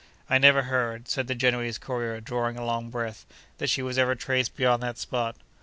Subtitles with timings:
[0.27, 3.27] I never heard (said the Genoese courier, drawing a long breath)
[3.59, 5.35] that she was ever traced beyond that spot.